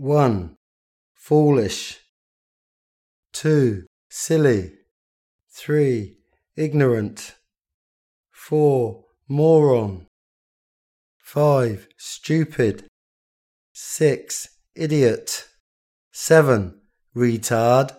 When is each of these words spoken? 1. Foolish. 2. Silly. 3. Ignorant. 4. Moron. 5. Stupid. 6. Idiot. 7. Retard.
1. 0.00 0.56
Foolish. 1.14 1.98
2. 3.34 3.84
Silly. 4.08 4.72
3. 5.50 6.16
Ignorant. 6.56 7.34
4. 8.30 9.04
Moron. 9.28 10.06
5. 11.18 11.86
Stupid. 11.98 12.86
6. 13.74 14.48
Idiot. 14.74 15.48
7. 16.12 16.80
Retard. 17.14 17.94